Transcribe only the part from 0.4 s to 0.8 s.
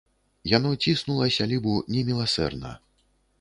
Яно